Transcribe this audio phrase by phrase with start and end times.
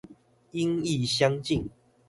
[0.49, 1.69] 音亦相近